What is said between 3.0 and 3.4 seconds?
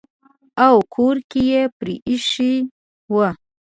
وو.